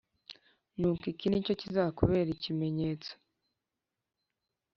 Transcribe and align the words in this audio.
Nuko 0.77 1.03
iki 1.11 1.25
ni 1.29 1.43
cyo 1.45 1.53
kizakubera 1.61 2.29
ikimenyetso 2.35 3.11